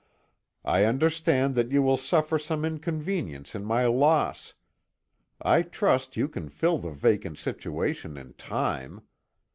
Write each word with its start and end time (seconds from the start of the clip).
I 0.65 0.85
understand 0.85 1.53
that 1.53 1.71
you 1.71 1.83
will 1.83 1.95
suffer 1.95 2.39
some 2.39 2.65
inconvenience 2.65 3.53
in 3.53 3.63
my 3.63 3.85
loss. 3.85 4.55
I 5.39 5.61
trust 5.61 6.17
you 6.17 6.27
can 6.27 6.49
fill 6.49 6.79
the 6.79 6.89
vacant 6.89 7.37
situation 7.37 8.17
in 8.17 8.33
time. 8.33 9.03